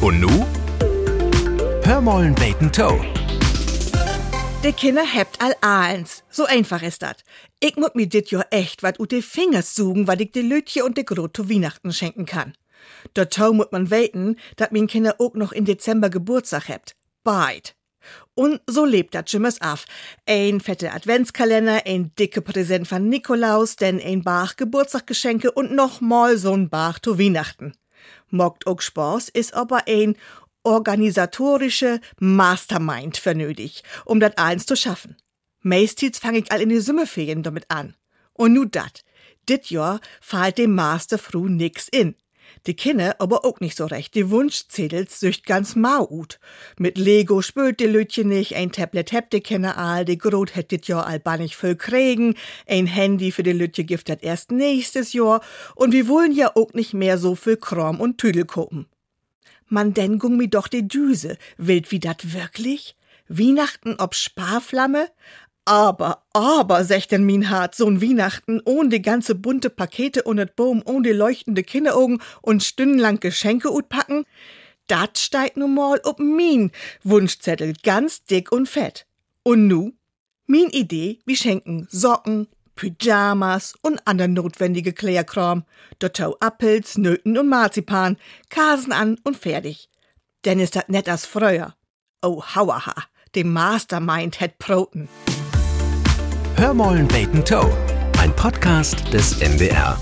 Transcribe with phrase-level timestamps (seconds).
[0.00, 0.46] Und nu?
[1.82, 3.04] Hörmollen Bacon Toe.
[4.62, 6.22] De Kinder hebt all eins.
[6.30, 7.24] So einfach ist dat.
[7.58, 10.84] Ich muss mir dit jo echt wat ut de Fingers suchen, wat ich de Lütje
[10.84, 12.54] und de Grot zu Weihnachten schenken kann.
[13.14, 16.94] Dazu muss man weten, dat min Kinder auch noch in Dezember Geburtstag hebt.
[17.24, 17.74] Beid.
[18.34, 19.84] Und so lebt dat Jimmers af.
[20.26, 26.34] Ein fette Adventskalender, ein dicke Präsent von Nikolaus, denn ein Bach Geburtstaggeschenke und noch mal
[26.34, 27.72] so'n Bach zu Weihnachten.
[28.30, 30.16] Mockt auch Spaß, ist aber ein
[30.62, 35.16] organisatorische Mastermind für nötig, um dat eins zu schaffen.
[35.62, 37.94] Meistens fange ich all in die Sommerferien damit an.
[38.32, 39.04] Und nu dat.
[39.48, 42.14] Dit Jahr fällt dem Master früh nix in.
[42.68, 44.14] Die Kinder aber auch nicht so recht.
[44.14, 46.38] Die Wunschzetels sücht ganz mau ut.
[46.78, 50.70] Mit Lego spült die Lütje nicht, ein Tablet hebt die Kinder all, die Grot hätt
[50.70, 52.34] dit Jahr albanig voll kriegen,
[52.66, 55.40] ein Handy für die Lütje gibt dat erst nächstes Jahr
[55.76, 58.84] und wir wollen ja auch nicht mehr so viel Kram und Tüdel gucken.
[59.68, 61.38] Man denn gung mi doch die Düse.
[61.56, 62.96] Wild wie dat wirklich?
[63.28, 65.08] Weihnachten ob Sparflamme?
[65.68, 70.80] Aber, aber, secht denn Hart, so'n Weihnachten, ohne die ganze bunte Pakete und et Baum,
[70.82, 74.24] ohne die leuchtende Kinderaugen und stündenlang Geschenke utpacken?
[74.86, 76.70] Dat steigt nun mal ob min
[77.04, 79.04] Wunschzettel, ganz dick und fett.
[79.42, 79.92] Und nu?
[80.46, 85.64] Min Idee, wie schenken Socken, Pyjamas und ander notwendige Klärkram.
[85.98, 88.16] Dazu Appels, Nöten und Marzipan,
[88.48, 89.90] Kasen an und fertig.
[90.46, 91.74] Denn ist dat net as früher.
[92.22, 92.94] Oh, hauaha,
[93.34, 95.10] dem Mastermind het Proten.
[96.58, 97.70] Hörmollen Bacon Toe.
[98.20, 99.96] Ein Podcast des NDR.